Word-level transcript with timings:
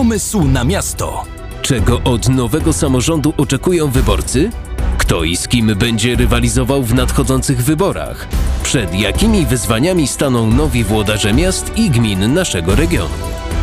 Pomysł 0.00 0.44
na 0.44 0.64
miasto. 0.64 1.24
Czego 1.62 2.00
od 2.04 2.28
nowego 2.28 2.72
samorządu 2.72 3.34
oczekują 3.36 3.90
wyborcy? 3.90 4.50
Kto 4.98 5.24
i 5.24 5.36
z 5.36 5.48
kim 5.48 5.74
będzie 5.76 6.16
rywalizował 6.16 6.82
w 6.82 6.94
nadchodzących 6.94 7.62
wyborach? 7.64 8.28
Przed 8.62 8.94
jakimi 8.94 9.46
wyzwaniami 9.46 10.08
staną 10.08 10.50
nowi 10.50 10.84
włodarze 10.84 11.34
miast 11.34 11.72
i 11.76 11.90
gmin 11.90 12.34
naszego 12.34 12.74
regionu? 12.74 13.14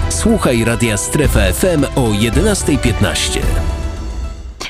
Słuchaj 0.09 0.63
Radia 0.63 0.97
Strefa 0.97 1.53
FM 1.53 1.83
o 1.95 2.01
11.15. 2.01 3.76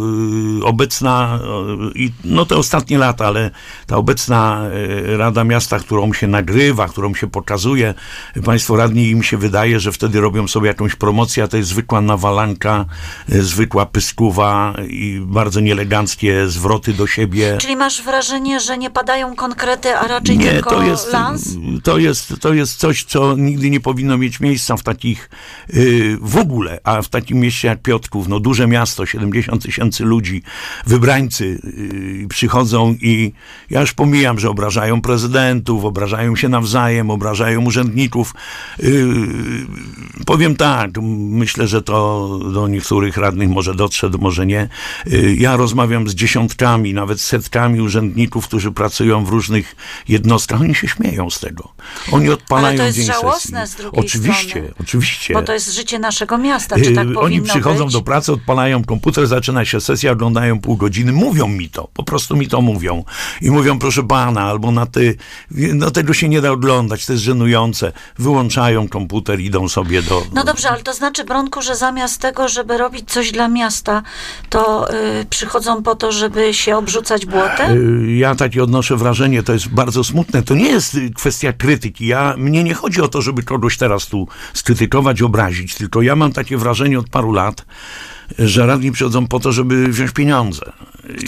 yy, 0.59 0.65
obecna, 0.65 1.39
yy, 1.79 1.91
i 1.95 2.11
no 2.23 2.45
te 2.45 2.55
ostatnie 2.55 2.97
lata, 2.97 3.25
ale 3.25 3.51
ta 3.87 3.97
obecna 3.97 4.61
Rada 5.17 5.43
Miasta, 5.43 5.79
którą 5.79 6.13
się 6.13 6.27
nagrywa, 6.27 6.87
którą 6.87 7.15
się 7.15 7.27
pokazuje, 7.27 7.93
Państwo 8.45 8.75
radni 8.75 9.09
im 9.09 9.23
się 9.23 9.37
wydaje, 9.37 9.79
że 9.79 9.91
wtedy 9.91 10.21
robią 10.21 10.47
sobie 10.47 10.67
jakąś 10.67 10.95
promocję, 10.95 11.43
a 11.43 11.47
to 11.47 11.57
jest 11.57 11.69
zwykła 11.69 12.01
nawalanka, 12.01 12.85
zwykła 13.27 13.85
pyskówa 13.85 14.73
i 14.89 15.21
bardzo 15.25 15.59
nieeleganckie 15.59 16.47
zwroty 16.47 16.93
do 16.93 17.07
siebie. 17.07 17.57
Czyli 17.61 17.75
masz 17.75 18.03
wrażenie, 18.03 18.59
że 18.59 18.77
nie 18.77 18.89
padają 18.89 19.35
konkrety, 19.35 19.95
a 19.95 20.07
raczej 20.07 20.37
Nie, 20.37 20.51
tylko 20.51 20.69
to 20.69 20.83
jest, 20.83 21.13
lans? 21.13 21.55
to, 21.83 21.97
jest, 21.97 22.33
to 22.41 22.53
jest 22.53 22.79
coś, 22.79 23.03
co 23.03 23.35
nigdy 23.35 23.69
nie 23.69 23.79
powinno 23.79 24.17
mieć 24.17 24.39
miejsca 24.39 24.77
w 24.77 24.83
takich 24.87 25.29
y, 25.73 26.17
w 26.21 26.37
ogóle, 26.37 26.79
a 26.83 27.01
w 27.01 27.09
takim 27.09 27.39
mieście 27.39 27.67
jak 27.67 27.81
Piotrków, 27.81 28.27
no 28.27 28.39
duże 28.39 28.67
miasto, 28.67 29.05
70 29.05 29.63
tysięcy 29.63 30.05
ludzi, 30.05 30.43
wybrańcy 30.85 31.45
y, 32.23 32.27
przychodzą 32.29 32.95
i 33.01 33.33
ja 33.69 33.81
już 33.81 33.93
pomijam, 33.93 34.39
że 34.39 34.49
obrażają 34.49 35.01
prezydentów, 35.01 35.85
obrażają 35.85 36.35
się 36.35 36.49
nawzajem, 36.49 37.11
obrażają 37.11 37.65
urzędników. 37.65 38.33
Y, 38.83 39.05
powiem 40.25 40.55
tak, 40.55 40.91
myślę, 41.01 41.67
że 41.67 41.81
to 41.81 42.39
do 42.53 42.67
niektórych 42.67 43.17
radnych 43.17 43.49
może 43.49 43.75
dotrze, 43.75 44.09
może 44.19 44.45
nie. 44.45 44.69
Ja 45.37 45.55
rozmawiam 45.55 46.07
z 46.07 46.15
dziesiątkami, 46.15 46.93
nawet 46.93 47.21
setkami 47.21 47.81
urzędników, 47.81 48.47
którzy 48.47 48.71
pracują 48.71 49.25
w 49.25 49.29
różnych 49.29 49.75
jednostkach. 50.07 50.61
Oni 50.61 50.75
się 50.75 50.87
śmieją 50.87 51.29
z 51.29 51.39
tego. 51.39 51.73
Oni 52.11 52.29
odpalają 52.29 52.67
Ale 52.67 52.77
to 52.77 52.83
jest 52.85 52.97
dzień 52.97 53.05
żałosne 53.05 53.67
sesji. 53.67 53.73
z 53.73 53.77
drugiej 53.77 54.05
oczywiście. 54.05 54.66
Oczywiście. 54.81 55.33
Bo 55.33 55.41
to 55.41 55.53
jest 55.53 55.75
życie 55.75 55.99
naszego 55.99 56.37
miasta, 56.37 56.75
czy 56.75 56.91
tak 56.93 57.07
Yy, 57.07 57.13
powinno 57.13 57.21
Oni 57.21 57.41
przychodzą 57.41 57.83
być? 57.85 57.93
do 57.93 58.01
pracy, 58.01 58.31
odpalają 58.33 58.83
komputer, 58.83 59.27
zaczyna 59.27 59.65
się 59.65 59.81
sesja, 59.81 60.11
oglądają 60.11 60.59
pół 60.61 60.77
godziny, 60.77 61.11
mówią 61.11 61.47
mi 61.47 61.69
to, 61.69 61.87
po 61.93 62.03
prostu 62.03 62.35
mi 62.37 62.47
to 62.47 62.61
mówią. 62.61 63.03
I 63.41 63.51
mówią, 63.51 63.79
proszę 63.79 64.03
pana, 64.03 64.41
albo 64.41 64.71
na 64.71 64.85
ty, 64.85 65.15
no 65.51 65.91
tego 65.91 66.13
się 66.13 66.29
nie 66.29 66.41
da 66.41 66.51
oglądać, 66.51 67.05
to 67.05 67.13
jest 67.13 67.23
żenujące. 67.25 67.91
Wyłączają 68.19 68.87
komputer, 68.87 69.39
idą 69.39 69.69
sobie 69.69 70.01
do... 70.01 70.23
No 70.33 70.43
dobrze, 70.43 70.69
ale 70.69 70.83
to 70.83 70.93
znaczy, 70.93 71.23
Bronku, 71.23 71.61
że 71.61 71.75
zamiast 71.75 72.21
tego, 72.21 72.47
żeby 72.47 72.77
robić 72.77 73.11
coś 73.11 73.31
dla 73.31 73.47
miasta, 73.47 74.03
to 74.49 74.93
y, 75.21 75.25
przychodzą 75.29 75.83
po 75.83 75.95
to, 75.95 76.11
żeby 76.11 76.53
się 76.53 76.77
obrzucać 76.77 77.25
błotem? 77.25 78.07
Y, 78.09 78.11
Ja 78.17 78.35
takie 78.35 78.63
odnoszę 78.63 78.95
wrażenie, 78.97 79.43
to 79.43 79.53
jest 79.53 79.67
bardzo 79.67 80.03
smutne. 80.03 80.43
To 80.43 80.55
nie 80.55 80.69
jest 80.69 80.95
y, 80.95 81.11
kwestia 81.15 81.53
krytyki. 81.53 82.07
Ja, 82.07 82.33
mnie 82.37 82.63
nie 82.63 82.73
chodzi 82.73 83.01
o 83.01 83.07
to, 83.07 83.21
żeby 83.21 83.43
kogoś 83.43 83.77
teraz 83.77 84.07
tu 84.07 84.27
skrytykować, 84.57 85.21
obrazić, 85.21 85.75
tylko 85.75 86.01
ja 86.01 86.15
mam 86.15 86.33
takie 86.33 86.57
wrażenie 86.57 86.99
od 86.99 87.09
paru 87.09 87.31
lat, 87.31 87.65
że 88.39 88.65
radni 88.65 88.91
przychodzą 88.91 89.27
po 89.27 89.39
to, 89.39 89.51
żeby 89.51 89.87
wziąć 89.87 90.11
pieniądze. 90.11 90.71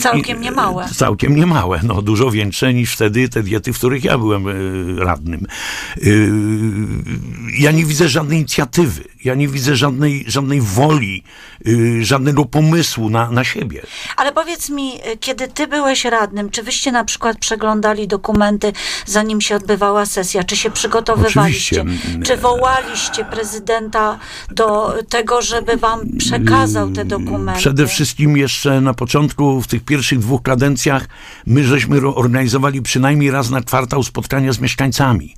Całkiem 0.00 0.40
niemałe. 0.40 0.88
Całkiem 0.96 1.36
niemałe, 1.36 1.80
no 1.82 2.02
dużo 2.02 2.30
większe 2.30 2.74
niż 2.74 2.92
wtedy 2.92 3.28
te 3.28 3.42
diety, 3.42 3.72
w 3.72 3.78
których 3.78 4.04
ja 4.04 4.18
byłem 4.18 4.48
y, 4.48 5.04
radnym. 5.04 5.46
Y, 6.02 6.30
Ja 7.58 7.70
nie 7.70 7.84
widzę 7.84 8.08
żadnej 8.08 8.38
inicjatywy, 8.38 9.04
ja 9.24 9.34
nie 9.34 9.48
widzę 9.48 9.76
żadnej, 9.76 10.24
żadnej 10.28 10.60
woli, 10.60 11.24
y, 11.66 12.04
żadnego 12.04 12.44
pomysłu 12.44 13.10
na, 13.10 13.30
na 13.30 13.44
siebie. 13.44 13.82
Ale 14.16 14.32
powiedz 14.32 14.70
mi, 14.70 14.92
kiedy 15.20 15.48
ty 15.48 15.66
byłeś 15.66 16.04
radnym, 16.04 16.50
czy 16.50 16.62
wyście 16.62 16.92
na 16.92 17.04
przykład 17.04 17.38
przeglądali 17.38 18.08
dokumenty, 18.08 18.72
zanim 19.06 19.40
się 19.40 19.56
odbywała 19.56 20.06
sesja? 20.06 20.44
Czy 20.44 20.56
się 20.56 20.70
przygotowywaliście? 20.70 21.80
Oczywiście. 21.80 22.18
Czy 22.22 22.36
wołaliście 22.36 23.24
prezydenta 23.24 24.18
do 24.50 24.94
tego, 25.08 25.42
żeby 25.42 25.76
wam 25.76 26.00
przekazał 26.18 26.89
te 26.94 27.04
dokumenty? 27.04 27.60
Przede 27.60 27.86
wszystkim 27.86 28.36
jeszcze 28.36 28.80
na 28.80 28.94
początku, 28.94 29.62
w 29.62 29.66
tych 29.66 29.84
pierwszych 29.84 30.18
dwóch 30.18 30.42
kadencjach, 30.42 31.08
my 31.46 31.64
żeśmy 31.64 32.08
organizowali 32.14 32.82
przynajmniej 32.82 33.30
raz 33.30 33.50
na 33.50 33.60
kwartał 33.60 34.02
spotkania 34.02 34.52
z 34.52 34.60
mieszkańcami. 34.60 35.34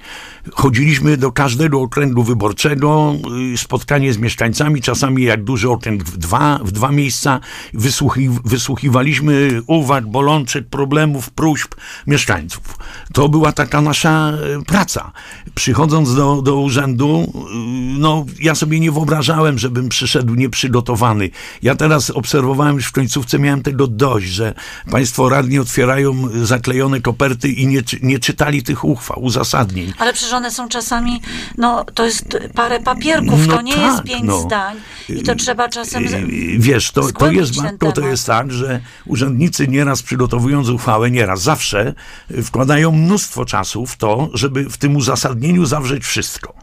Chodziliśmy 0.52 1.16
do 1.16 1.32
każdego 1.32 1.80
okręgu 1.80 2.22
wyborczego, 2.22 3.14
y, 3.54 3.58
spotkanie 3.58 4.12
z 4.12 4.18
mieszkańcami, 4.18 4.80
czasami 4.80 5.22
jak 5.22 5.44
duży 5.44 5.70
okręg 5.70 6.04
w 6.04 6.16
dwa, 6.16 6.58
w 6.64 6.72
dwa 6.72 6.92
miejsca. 6.92 7.40
Wysłuchi, 7.74 8.28
wysłuchiwaliśmy 8.44 9.62
uwag, 9.66 10.06
bolączek, 10.06 10.68
problemów, 10.68 11.30
próśb 11.30 11.74
mieszkańców. 12.06 12.78
To 13.12 13.28
była 13.28 13.52
taka 13.52 13.80
nasza 13.80 14.32
e, 14.32 14.62
praca. 14.62 15.12
Przychodząc 15.54 16.14
do, 16.14 16.42
do 16.42 16.56
urzędu, 16.56 17.32
y, 17.34 17.98
no 17.98 18.26
ja 18.40 18.54
sobie 18.54 18.80
nie 18.80 18.92
wyobrażałem, 18.92 19.58
żebym 19.58 19.88
przyszedł 19.88 20.34
nieprzygotowany. 20.34 21.30
Ja 21.62 21.74
teraz 21.74 22.10
obserwowałem 22.10 22.76
już 22.76 22.86
w 22.86 22.92
końcówce, 22.92 23.38
miałem 23.38 23.62
tego 23.62 23.86
dość, 23.86 24.26
że 24.26 24.54
państwo 24.90 25.28
radni 25.28 25.58
otwierają 25.58 26.28
zaklejone 26.44 27.00
koperty 27.00 27.48
i 27.48 27.66
nie, 27.66 27.80
nie 28.02 28.18
czytali 28.18 28.62
tych 28.62 28.84
uchwał, 28.84 29.22
uzasadnień. 29.24 29.92
Ale 29.98 30.12
przecież 30.12 30.32
one 30.32 30.50
są 30.50 30.68
czasami, 30.68 31.20
no 31.58 31.84
to 31.94 32.04
jest 32.04 32.38
parę 32.54 32.80
papierków, 32.80 33.46
No 33.46 33.54
to 33.56 33.62
nie 33.62 33.74
tak, 33.74 33.82
jest 33.82 34.02
pięć 34.02 34.24
no. 34.24 34.40
zdań. 34.40 34.76
I 35.08 35.22
to 35.22 35.34
trzeba 35.34 35.68
czasem... 35.68 36.08
z- 36.08 36.12
Yy, 36.12 36.58
Wiesz, 36.58 36.90
to, 36.90 37.12
to 37.12 37.30
jest, 37.30 37.54
ten 37.54 37.64
Matko, 37.64 37.92
to 37.92 38.00
jest 38.08 38.26
tak, 38.26 38.52
że 38.52 38.80
urzędnicy 39.06 39.68
nieraz 39.68 40.02
przygotowując 40.02 40.68
uchwałę, 40.68 41.10
nieraz, 41.10 41.42
zawsze 41.42 41.94
y, 42.30 42.42
wkładają 42.42 42.92
mnóstwo 42.92 43.44
czasu 43.44 43.86
w 43.86 43.96
to, 43.96 44.28
żeby 44.34 44.64
w 44.70 44.76
tym 44.78 44.96
uzasadnieniu 44.96 45.66
zawrzeć 45.66 46.04
wszystko. 46.04 46.54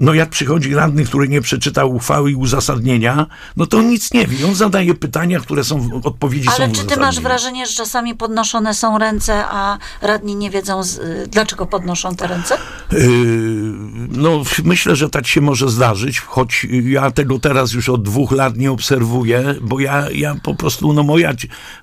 No 0.00 0.14
jak 0.14 0.30
przychodzi 0.30 0.74
radny, 0.74 1.04
który 1.04 1.28
nie 1.28 1.40
przeczytał 1.40 1.94
uchwały 1.94 2.30
i 2.30 2.34
uzasadnienia, 2.34 3.26
no 3.56 3.66
to 3.66 3.78
on 3.78 3.88
nic 3.88 4.12
nie 4.12 4.26
wie. 4.26 4.46
On 4.46 4.54
zadaje 4.54 4.94
pytania, 4.94 5.40
które 5.40 5.64
są, 5.64 5.80
w- 5.80 6.06
odpowiedzi 6.06 6.48
są 6.48 6.54
Ale 6.54 6.68
w 6.68 6.72
czy 6.72 6.84
ty 6.84 6.96
masz 6.96 7.20
wrażenie, 7.20 7.66
że 7.66 7.72
czasami 7.74 8.14
podnoszone 8.14 8.74
są 8.74 8.98
ręce, 8.98 9.44
a 9.46 9.78
radni 10.02 10.36
nie 10.36 10.50
wiedzą, 10.50 10.82
z, 10.82 11.00
dlaczego 11.30 11.66
podnoszą 11.66 12.16
te 12.16 12.26
ręce? 12.26 12.58
Yy, 12.92 12.98
No, 14.22 14.42
myślę, 14.64 14.96
że 14.96 15.10
tak 15.10 15.26
się 15.26 15.40
może 15.40 15.68
zdarzyć, 15.68 16.20
choć 16.20 16.66
ja 16.84 17.10
tego 17.10 17.38
teraz 17.38 17.72
już 17.72 17.88
od 17.88 18.02
dwóch 18.02 18.32
lat 18.32 18.56
nie 18.56 18.72
obserwuję, 18.72 19.54
bo 19.60 19.80
ja, 19.80 20.10
ja 20.10 20.34
po 20.42 20.54
prostu, 20.54 20.92
no 20.92 21.02
moja, 21.02 21.32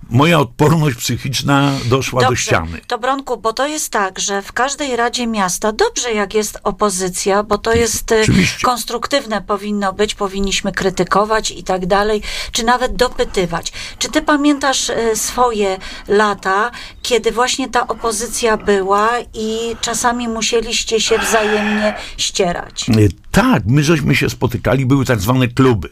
moja 0.10 0.40
odporność 0.40 0.98
psychiczna 0.98 1.72
doszła 1.86 2.30
do 2.30 2.36
ściany. 2.36 2.82
To 2.88 2.98
Bronku, 2.98 3.38
bo 3.38 3.54
to 3.54 3.68
jest 3.68 3.92
tak, 3.92 4.20
że 4.20 4.42
w 4.42 4.54
każdej 4.54 4.96
Radzie 4.96 5.28
Miasta, 5.28 5.72
dobrze 5.72 6.14
jak 6.14 6.34
jest 6.34 6.60
opozycja, 6.64 7.44
bo 7.44 7.58
to 7.58 7.74
jest 7.74 7.90
jest 7.90 8.12
y, 8.12 8.22
Oczywiście. 8.22 8.66
konstruktywne 8.66 9.42
powinno 9.42 9.94
być, 9.94 10.16
powinniśmy 10.16 10.72
krytykować 10.72 11.52
i 11.52 11.64
tak 11.64 11.86
dalej, 11.86 12.22
czy 12.52 12.64
nawet 12.64 12.96
dopytywać. 12.96 13.72
Czy 14.00 14.10
ty 14.10 14.22
pamiętasz 14.22 14.90
y, 14.90 15.16
swoje 15.16 15.78
lata, 16.08 16.72
kiedy 17.02 17.32
właśnie 17.32 17.70
ta 17.70 17.88
opozycja 17.88 18.58
była 18.58 19.10
i 19.34 19.76
czasami 19.82 20.28
musieliście 20.28 21.02
się 21.02 21.18
wzajemnie 21.18 21.96
ścierać? 22.30 22.90
Y, 22.90 23.10
Tak, 23.32 23.64
my 23.66 23.84
żeśmy 23.84 24.16
się 24.16 24.30
spotykali, 24.30 24.86
były 24.86 25.06
tak 25.06 25.20
zwane 25.20 25.48
kluby, 25.48 25.90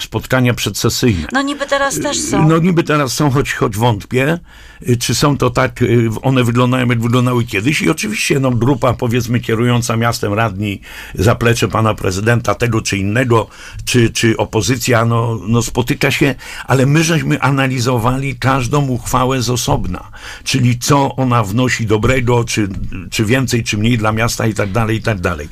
spotkania 0.00 0.54
przedsesyjne. 0.54 1.26
No 1.32 1.42
niby 1.42 1.66
teraz 1.66 2.00
też 2.00 2.20
są. 2.20 2.48
No 2.48 2.58
niby 2.58 2.84
teraz 2.84 3.12
są, 3.12 3.30
choć, 3.30 3.52
choć 3.52 3.76
wątpię, 3.76 4.38
y, 4.88 4.96
czy 4.96 5.14
są 5.14 5.38
to 5.38 5.50
tak, 5.50 5.82
y, 5.82 6.08
one 6.22 6.44
wyglądają 6.44 6.86
jak 6.88 7.02
wyglądały 7.02 7.44
kiedyś 7.44 7.82
i 7.82 7.90
oczywiście 7.90 8.40
no, 8.40 8.50
grupa 8.50 8.92
powiedzmy 8.92 9.40
kierująca 9.40 9.96
miastem 9.96 10.32
radni, 10.32 10.80
zaplecze 11.14 11.68
pana 11.68 11.94
prezydenta 11.94 12.54
tego 12.54 12.82
czy 12.82 12.98
innego, 12.98 13.48
czy, 13.84 14.10
czy 14.10 14.36
opozycja, 14.36 15.04
no, 15.04 15.40
no 15.48 15.62
spotyka 15.62 16.10
się, 16.10 16.34
ale 16.66 16.86
my 16.86 17.04
żeśmy 17.04 17.40
analizowali 17.40 18.36
każdą 18.36 18.88
uchwałę 18.88 19.42
z 19.42 19.50
osobna, 19.50 20.10
czyli 20.44 20.78
co 20.78 21.16
ona 21.16 21.44
wnosi 21.44 21.86
dobrego, 21.86 22.44
czy, 22.44 22.68
czy 23.10 23.24
więcej, 23.24 23.64
czy 23.64 23.78
mniej 23.78 23.98
dla 23.98 24.12
miasta 24.12 24.46
i 24.46 24.54
tak 24.54 24.72
dalej, 24.72 24.96
i 24.96 25.02
tak 25.02 25.20
dalej. 25.20 25.48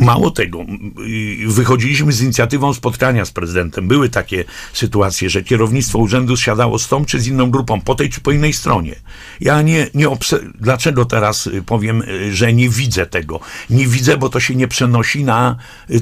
Mało 0.00 0.30
tego, 0.30 0.60
y, 0.60 1.46
wychodziliśmy 1.46 2.12
z 2.12 2.22
inicjatywą 2.22 2.74
spotkania 2.74 3.24
z 3.24 3.30
prezydentem. 3.30 3.88
Były 3.88 4.08
takie 4.08 4.44
sytuacje, 4.72 5.30
że 5.30 5.42
kierownictwo 5.42 5.98
urzędu 5.98 6.36
siadało 6.36 6.78
z 6.78 6.88
tą 6.88 7.04
czy 7.04 7.20
z 7.20 7.26
inną 7.26 7.50
grupą, 7.50 7.80
po 7.80 7.94
tej 7.94 8.10
czy 8.10 8.20
po 8.20 8.30
innej 8.32 8.52
stronie. 8.52 8.94
Ja 9.40 9.62
nie, 9.62 9.86
nie 9.94 10.08
obse- 10.08 10.50
dlaczego 10.60 11.04
teraz 11.04 11.46
y, 11.46 11.62
powiem, 11.62 12.02
y, 12.02 12.34
że 12.36 12.52
nie 12.52 12.68
widzę 12.68 13.06
tego? 13.06 13.40
Nie 13.70 13.86
widzę, 13.86 14.16
bo 14.16 14.28
to 14.28 14.40
się 14.40 14.54
nie 14.54 14.68
przenosi 14.68 15.24
na 15.24 15.56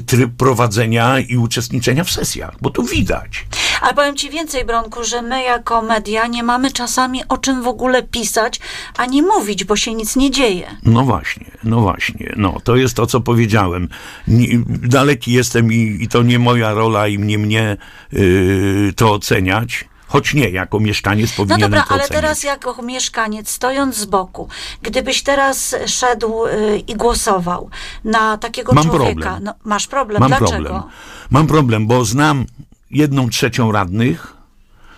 tryb 0.05 0.31
prowadzenia 0.37 1.19
i 1.19 1.37
uczestniczenia 1.37 2.03
w 2.03 2.11
sesjach, 2.11 2.55
bo 2.61 2.69
to 2.69 2.83
widać. 2.83 3.45
Ale 3.81 3.93
powiem 3.93 4.15
ci 4.15 4.29
więcej, 4.29 4.65
Bronku, 4.65 5.03
że 5.03 5.21
my 5.21 5.43
jako 5.43 5.81
media 5.81 6.27
nie 6.27 6.43
mamy 6.43 6.71
czasami 6.71 7.21
o 7.29 7.37
czym 7.37 7.63
w 7.63 7.67
ogóle 7.67 8.03
pisać, 8.03 8.59
ani 8.97 9.21
mówić, 9.21 9.63
bo 9.63 9.75
się 9.75 9.93
nic 9.93 10.15
nie 10.15 10.31
dzieje. 10.31 10.77
No 10.83 11.03
właśnie, 11.03 11.51
no 11.63 11.81
właśnie. 11.81 12.33
No, 12.37 12.57
to 12.63 12.75
jest 12.75 12.95
to, 12.95 13.07
co 13.07 13.21
powiedziałem. 13.21 13.84
Nie, 14.27 14.47
daleki 14.67 15.31
jestem 15.33 15.73
i, 15.73 15.97
i 16.01 16.07
to 16.07 16.23
nie 16.23 16.39
moja 16.39 16.73
rola 16.73 17.07
i 17.07 17.19
mnie, 17.19 17.37
mnie 17.37 17.77
yy, 18.11 18.93
to 18.95 19.13
oceniać. 19.13 19.85
Choć 20.07 20.33
nie, 20.33 20.49
jako 20.49 20.79
mieszkaniec 20.79 21.29
No 21.29 21.35
powinienem 21.37 21.71
dobra, 21.71 21.81
to 21.83 21.91
ale 21.93 22.03
oceniać. 22.03 22.21
teraz 22.21 22.43
jako 22.43 22.81
mieszkaniec, 22.81 23.49
stojąc 23.49 23.95
z 23.97 24.05
boku, 24.05 24.49
gdybyś 24.81 25.23
teraz 25.23 25.75
szedł 25.85 26.45
y, 26.45 26.77
i 26.87 26.95
głosował 26.95 27.69
na 28.03 28.37
takiego 28.37 28.73
Mam 28.73 28.85
człowieka, 28.85 29.13
problem. 29.21 29.43
no 29.43 29.53
masz 29.63 29.87
problem, 29.87 30.19
Mam 30.19 30.29
dlaczego? 30.29 30.49
problem. 30.63 30.81
Mam 31.29 31.47
problem, 31.47 31.87
bo 31.87 32.05
znam 32.05 32.45
jedną 32.91 33.29
trzecią 33.29 33.71
radnych, 33.71 34.33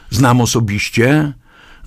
znam 0.10 0.42
osobiście, 0.42 1.34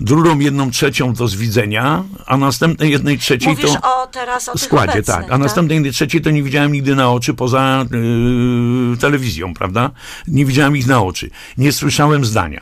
drugą 0.01 0.39
jedną 0.39 0.71
trzecią 0.71 1.15
to 1.15 1.27
z 1.27 1.35
widzenia, 1.35 2.03
a 2.25 2.37
następnej 2.37 2.91
jednej 2.91 3.17
trzeciej 3.17 3.49
Mówisz 3.49 3.71
to... 3.81 4.03
o 4.03 4.07
teraz 4.07 4.49
o 4.49 4.57
składzie, 4.57 4.91
obecnych, 4.91 5.17
tak. 5.17 5.31
A 5.31 5.37
następnej 5.37 5.91
trzeciej 5.91 6.21
to 6.21 6.31
nie 6.31 6.43
widziałem 6.43 6.71
nigdy 6.71 6.95
na 6.95 7.11
oczy 7.11 7.33
poza 7.33 7.85
yy, 8.91 8.97
telewizją, 8.97 9.53
prawda? 9.53 9.91
Nie 10.27 10.45
widziałem 10.45 10.77
ich 10.77 10.87
na 10.87 11.03
oczy. 11.03 11.29
Nie 11.57 11.71
słyszałem 11.71 12.25
zdania 12.25 12.61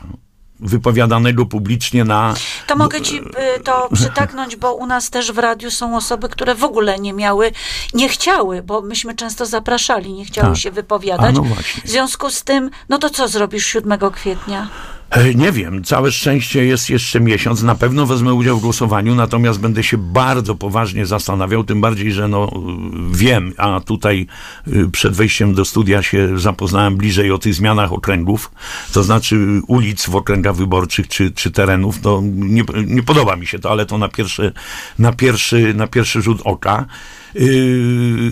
wypowiadanego 0.60 1.46
publicznie 1.46 2.04
na... 2.04 2.34
To 2.66 2.76
mogę 2.76 3.00
ci 3.00 3.18
y, 3.18 3.60
to 3.64 3.88
przytaknąć, 3.94 4.56
bo 4.56 4.74
u 4.74 4.86
nas 4.86 5.10
też 5.10 5.32
w 5.32 5.38
radiu 5.38 5.70
są 5.70 5.96
osoby, 5.96 6.28
które 6.28 6.54
w 6.54 6.64
ogóle 6.64 6.98
nie 6.98 7.12
miały, 7.12 7.52
nie 7.94 8.08
chciały, 8.08 8.62
bo 8.62 8.80
myśmy 8.80 9.14
często 9.14 9.46
zapraszali, 9.46 10.12
nie 10.12 10.24
chciały 10.24 10.48
Tak. 10.48 10.56
się 10.56 10.70
wypowiadać. 10.70 11.28
A 11.28 11.32
no 11.32 11.42
właśnie. 11.42 11.82
W 11.82 11.88
związku 11.88 12.30
z 12.30 12.42
tym, 12.42 12.70
no 12.88 12.98
to 12.98 13.10
co 13.10 13.28
zrobisz 13.28 13.66
7 13.66 13.98
kwietnia? 14.12 14.68
E, 15.10 15.34
Nie 15.34 15.52
wiem, 15.52 15.84
całe 15.84 16.12
szczęście 16.12 16.64
jest 16.64 16.90
jeszcze 16.90 17.20
miesiąc. 17.20 17.62
Na 17.62 17.74
pewno 17.74 18.06
wezmę 18.06 18.34
udział 18.34 18.58
w 18.58 18.62
głosowaniu, 18.62 19.14
natomiast 19.14 19.60
będę 19.60 19.82
się 19.82 19.98
bardzo 19.98 20.54
poważnie 20.54 21.06
zastanawiał, 21.06 21.64
tym 21.64 21.80
bardziej, 21.80 22.12
że 22.12 22.28
no 22.28 22.48
y, 22.48 23.16
wiem, 23.16 23.52
a 23.56 23.80
tutaj 23.80 24.26
y, 24.68 24.88
przed 24.92 25.14
wejściem 25.14 25.54
do 25.54 25.64
studia 25.64 26.02
się 26.02 26.38
zapoznałem 26.38 26.96
bliżej 26.96 27.30
o 27.30 27.38
tych 27.38 27.54
zmianach 27.54 27.92
okręgów, 27.92 28.50
to 28.92 29.02
znaczy 29.02 29.60
ulic 29.66 30.06
w 30.06 30.16
okręgach 30.16 30.56
wyborczych 30.56 31.08
czy, 31.08 31.30
czy 31.30 31.50
terenów. 31.50 32.00
To 32.00 32.20
nie, 32.24 32.64
nie 32.86 33.02
podoba 33.02 33.36
mi 33.36 33.46
się 33.46 33.58
to, 33.58 33.70
ale 33.70 33.86
to 33.86 33.98
na 33.98 34.08
pierwszy, 34.08 34.52
na 34.98 35.12
pierwszy, 35.12 35.74
na 35.74 35.86
pierwszy 35.86 36.22
rzut 36.22 36.40
oka. 36.44 36.86
Yy, 37.34 38.30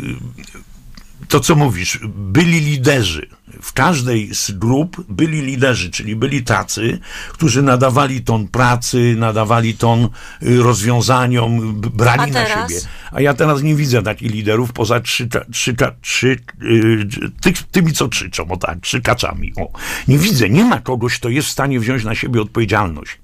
to, 1.28 1.40
co 1.40 1.54
mówisz, 1.54 2.00
byli 2.08 2.60
liderzy. 2.60 3.26
W 3.62 3.72
każdej 3.72 4.34
z 4.34 4.50
grup 4.50 5.04
byli 5.08 5.42
liderzy, 5.42 5.90
czyli 5.90 6.16
byli 6.16 6.42
tacy, 6.42 6.98
którzy 7.32 7.62
nadawali 7.62 8.20
ton 8.20 8.48
pracy, 8.48 9.14
nadawali 9.18 9.74
ton 9.74 10.08
y, 10.42 10.62
rozwiązaniom, 10.62 11.80
brali 11.80 12.32
na 12.32 12.46
siebie. 12.46 12.80
A 13.12 13.20
ja 13.20 13.34
teraz 13.34 13.62
nie 13.62 13.74
widzę 13.74 14.02
takich 14.02 14.32
liderów 14.32 14.72
poza 14.72 15.00
trzy, 15.00 15.28
trzy, 15.52 15.76
trzy 16.00 16.36
y, 16.62 17.08
tych, 17.40 17.62
tymi, 17.62 17.92
co 17.92 18.08
krzyczą, 18.08 18.50
o 18.50 18.56
tak, 18.56 18.80
krzykaczami. 18.80 19.52
O. 19.56 19.72
Nie 20.08 20.18
widzę, 20.18 20.48
nie 20.48 20.64
ma 20.64 20.80
kogoś, 20.80 21.18
kto 21.18 21.28
jest 21.28 21.48
w 21.48 21.50
stanie 21.52 21.80
wziąć 21.80 22.04
na 22.04 22.14
siebie 22.14 22.42
odpowiedzialność. 22.42 23.18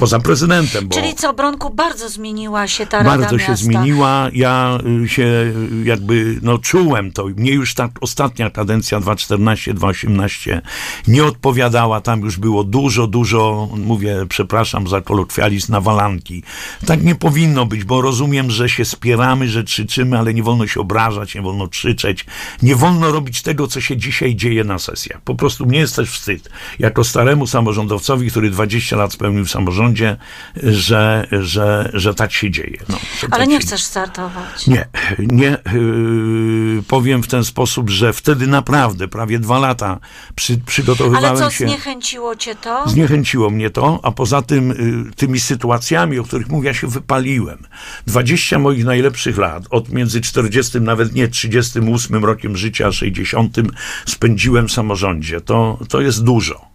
Poza 0.00 0.18
prezydentem, 0.18 0.88
bo... 0.88 0.94
Czyli 0.94 1.14
co, 1.14 1.32
Bronku, 1.32 1.70
bardzo 1.74 2.08
zmieniła 2.08 2.68
się 2.68 2.86
ta 2.86 2.98
Rada 2.98 3.10
Bardzo 3.10 3.36
Miasta. 3.36 3.56
się 3.56 3.64
zmieniła. 3.64 4.28
Ja 4.32 4.78
y, 5.04 5.08
się 5.08 5.22
y, 5.22 5.54
jakby, 5.84 6.38
no 6.42 6.58
czułem 6.58 7.12
to. 7.12 7.26
Mnie 7.26 7.52
już 7.52 7.74
ta 7.74 7.88
ostatnia 8.00 8.50
kadencja 8.50 9.00
2014-2018 9.00 10.60
nie 11.08 11.24
odpowiadała. 11.24 12.00
Tam 12.00 12.20
już 12.20 12.36
było 12.36 12.64
dużo, 12.64 13.06
dużo, 13.06 13.68
mówię, 13.76 14.26
przepraszam 14.28 14.88
za 14.88 15.00
kolokwializm, 15.00 15.72
nawalanki. 15.72 16.42
Tak 16.86 17.02
nie 17.02 17.14
powinno 17.14 17.66
być, 17.66 17.84
bo 17.84 18.00
rozumiem, 18.00 18.50
że 18.50 18.68
się 18.68 18.84
spieramy, 18.84 19.48
że 19.48 19.64
krzyczymy, 19.64 20.18
ale 20.18 20.34
nie 20.34 20.42
wolno 20.42 20.66
się 20.66 20.80
obrażać, 20.80 21.34
nie 21.34 21.42
wolno 21.42 21.68
krzyczeć. 21.68 22.26
Nie 22.62 22.76
wolno 22.76 23.12
robić 23.12 23.42
tego, 23.42 23.68
co 23.68 23.80
się 23.80 23.96
dzisiaj 23.96 24.36
dzieje 24.36 24.64
na 24.64 24.78
sesjach. 24.78 25.20
Po 25.20 25.34
prostu 25.34 25.66
mnie 25.66 25.78
jest 25.78 25.96
też 25.96 26.10
wstyd. 26.10 26.50
Jako 26.78 27.04
staremu 27.04 27.46
samorządowcowi, 27.46 28.30
który 28.30 28.50
20 28.50 28.96
lat 28.96 29.12
spełnił 29.12 29.44
w 29.44 29.50
samorządzie, 29.50 29.89
że, 30.62 31.26
że, 31.32 31.90
że 31.94 32.14
tak 32.14 32.32
się 32.32 32.50
dzieje. 32.50 32.78
No, 32.88 32.98
Ale 33.30 33.40
tak 33.40 33.48
nie 33.48 33.60
się 33.60 33.66
chcesz 33.66 33.82
startować. 33.82 34.66
nie, 34.66 34.88
nie 35.18 35.58
yy, 35.72 36.82
powiem 36.88 37.22
w 37.22 37.28
ten 37.28 37.44
sposób, 37.44 37.90
że 37.90 38.12
wtedy 38.12 38.46
naprawdę 38.46 39.08
prawie 39.08 39.38
dwa 39.38 39.58
lata 39.58 39.98
przy, 40.34 40.58
przygotowywałem 40.58 41.30
Ale 41.30 41.38
co, 41.38 41.50
się. 41.50 41.66
zniechęciło 41.66 42.36
cię 42.36 42.54
to? 42.54 42.88
Zniechęciło 42.88 43.50
mnie 43.50 43.70
to, 43.70 44.00
a 44.02 44.10
poza 44.10 44.42
tym 44.42 44.70
y, 44.70 45.14
tymi 45.16 45.40
sytuacjami, 45.40 46.18
o 46.18 46.24
których 46.24 46.48
mówię, 46.48 46.68
ja 46.68 46.74
się 46.74 46.86
wypaliłem. 46.86 47.66
20 48.06 48.58
moich 48.58 48.84
najlepszych 48.84 49.38
lat, 49.38 49.64
od 49.70 49.88
między 49.88 50.20
40, 50.20 50.80
nawet 50.80 51.14
nie 51.14 51.28
38 51.28 52.24
rokiem 52.24 52.56
życia, 52.56 52.86
a 52.86 52.92
60 52.92 53.56
spędziłem 54.06 54.68
w 54.68 54.72
samorządzie. 54.72 55.40
To, 55.40 55.78
to 55.88 56.00
jest 56.00 56.24
dużo. 56.24 56.69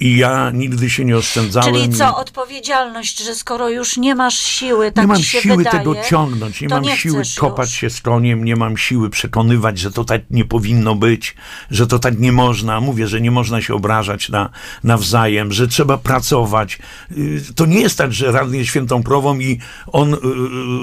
I 0.00 0.16
ja 0.16 0.50
nigdy 0.50 0.90
się 0.90 1.04
nie 1.04 1.16
oszczędzałem. 1.16 1.74
Czyli 1.74 1.88
co, 1.88 2.16
odpowiedzialność, 2.16 3.18
że 3.24 3.34
skoro 3.34 3.68
już 3.68 3.96
nie 3.96 4.14
masz 4.14 4.38
siły, 4.38 4.92
tak 4.92 5.04
nie 5.04 5.08
mam 5.08 5.22
siły 5.22 5.56
wydaje, 5.56 5.78
tego 5.78 5.94
ciągnąć, 6.08 6.60
nie 6.60 6.68
mam 6.68 6.82
nie 6.82 6.96
siły 6.96 7.22
kopać 7.38 7.68
już. 7.70 7.78
się 7.78 7.90
z 7.90 8.00
koniem, 8.00 8.44
nie 8.44 8.56
mam 8.56 8.76
siły 8.76 9.10
przekonywać, 9.10 9.78
że 9.78 9.90
to 9.90 10.04
tak 10.04 10.22
nie 10.30 10.44
powinno 10.44 10.94
być, 10.94 11.34
że 11.70 11.86
to 11.86 11.98
tak 11.98 12.18
nie 12.18 12.32
można. 12.32 12.80
Mówię, 12.80 13.08
że 13.08 13.20
nie 13.20 13.30
można 13.30 13.62
się 13.62 13.74
obrażać 13.74 14.28
na, 14.28 14.50
nawzajem, 14.84 15.52
że 15.52 15.68
trzeba 15.68 15.98
pracować. 15.98 16.78
Y, 17.18 17.42
To 17.56 17.66
nie 17.66 17.80
jest 17.80 17.98
tak, 17.98 18.12
że 18.12 18.32
radny 18.32 18.66
świętą 18.66 19.02
krową 19.02 19.38
i 19.38 19.58
on 19.86 20.14
y, 20.14 20.16
y, 20.16 20.20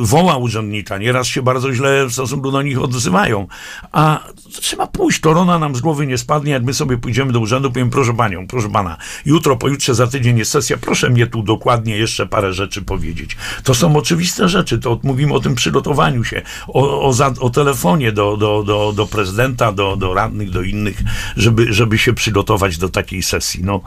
woła 0.01 0.37
urzędnika. 0.37 0.97
Nieraz 0.97 1.27
się 1.27 1.41
bardzo 1.41 1.73
źle 1.73 2.05
w 2.05 2.13
stosunku 2.13 2.51
do 2.51 2.61
nich 2.61 2.81
odzywają. 2.81 3.47
A 3.91 4.19
trzeba 4.61 4.87
pójść, 4.87 5.19
korona 5.19 5.59
nam 5.59 5.75
z 5.75 5.81
głowy 5.81 6.07
nie 6.07 6.17
spadnie, 6.17 6.51
jak 6.51 6.63
my 6.63 6.73
sobie 6.73 6.97
pójdziemy 6.97 7.31
do 7.33 7.39
urzędu, 7.39 7.71
powiem, 7.71 7.89
proszę 7.89 8.13
panią, 8.13 8.47
proszę 8.47 8.69
pana, 8.69 8.97
jutro, 9.25 9.57
pojutrze, 9.57 9.95
za 9.95 10.07
tydzień 10.07 10.37
jest 10.37 10.51
sesja, 10.51 10.77
proszę 10.77 11.09
mnie 11.09 11.27
tu 11.27 11.43
dokładnie 11.43 11.97
jeszcze 11.97 12.27
parę 12.27 12.53
rzeczy 12.53 12.81
powiedzieć. 12.81 13.37
To 13.63 13.73
są 13.73 13.95
oczywiste 13.95 14.49
rzeczy, 14.49 14.79
to 14.79 14.99
mówimy 15.03 15.33
o 15.33 15.39
tym 15.39 15.55
przygotowaniu 15.55 16.23
się, 16.23 16.41
o, 16.67 17.07
o, 17.07 17.13
za, 17.13 17.33
o 17.39 17.49
telefonie 17.49 18.11
do, 18.11 18.37
do, 18.37 18.63
do, 18.63 18.93
do 18.93 19.07
prezydenta, 19.07 19.71
do, 19.71 19.95
do 19.95 20.13
radnych, 20.13 20.49
do 20.49 20.61
innych, 20.61 21.01
żeby, 21.37 21.73
żeby 21.73 21.97
się 21.97 22.13
przygotować 22.13 22.77
do 22.77 22.89
takiej 22.89 23.23
sesji. 23.23 23.63
No, 23.63 23.81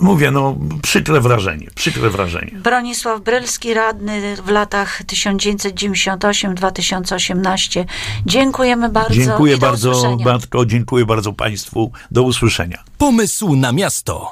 mówię, 0.00 0.30
no, 0.30 0.58
przykre 0.82 1.20
wrażenie, 1.20 1.66
przykre 1.74 2.10
wrażenie. 2.10 2.52
Bronisław 2.52 3.20
Brylski, 3.20 3.74
radny 3.74 4.36
w 4.36 4.48
latach 4.48 5.02
1998-2018. 5.04 7.84
Dziękujemy 8.26 8.88
bardzo. 8.88 9.14
Dziękuję 9.14 9.58
bardzo, 9.58 9.90
usłyszenia. 9.90 10.24
Batko, 10.24 10.66
dziękuję 10.66 11.06
bardzo 11.06 11.32
Państwu. 11.32 11.92
Do 12.10 12.22
usłyszenia. 12.22 12.82
Pomysł 12.98 13.56
na 13.56 13.72
miasto. 13.72 14.26